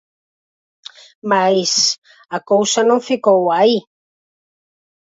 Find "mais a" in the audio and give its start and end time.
1.31-2.39